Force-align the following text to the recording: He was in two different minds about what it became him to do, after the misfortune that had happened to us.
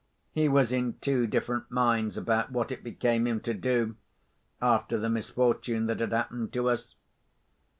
He 0.31 0.49
was 0.49 0.71
in 0.71 0.97
two 0.99 1.27
different 1.27 1.69
minds 1.69 2.17
about 2.17 2.51
what 2.51 2.71
it 2.71 2.83
became 2.83 3.27
him 3.27 3.39
to 3.41 3.53
do, 3.53 3.97
after 4.59 4.97
the 4.97 5.09
misfortune 5.11 5.85
that 5.85 5.99
had 5.99 6.11
happened 6.11 6.51
to 6.53 6.71
us. 6.71 6.95